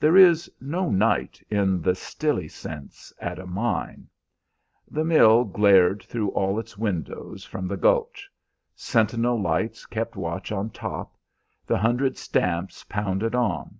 There 0.00 0.16
is 0.16 0.50
no 0.60 0.90
night 0.90 1.40
in 1.50 1.80
the 1.80 1.94
"stilly" 1.94 2.48
sense 2.48 3.12
at 3.20 3.38
a 3.38 3.46
mine. 3.46 4.08
The 4.90 5.04
mill 5.04 5.44
glared 5.44 6.02
through 6.02 6.30
all 6.30 6.58
its 6.58 6.76
windows 6.76 7.44
from 7.44 7.68
the 7.68 7.76
gulch. 7.76 8.28
Sentinel 8.74 9.40
lights 9.40 9.86
kept 9.86 10.16
watch 10.16 10.50
on 10.50 10.70
top. 10.70 11.14
The 11.64 11.78
hundred 11.78 12.18
stamps 12.18 12.82
pounded 12.88 13.36
on. 13.36 13.78